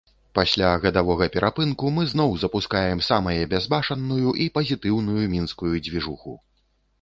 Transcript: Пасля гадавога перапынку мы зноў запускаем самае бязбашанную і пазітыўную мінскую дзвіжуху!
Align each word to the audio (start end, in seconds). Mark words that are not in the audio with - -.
Пасля 0.37 0.69
гадавога 0.85 1.25
перапынку 1.35 1.91
мы 1.97 2.05
зноў 2.13 2.33
запускаем 2.43 3.03
самае 3.09 3.35
бязбашанную 3.53 4.33
і 4.47 4.49
пазітыўную 4.57 5.23
мінскую 5.35 5.71
дзвіжуху! 5.85 6.35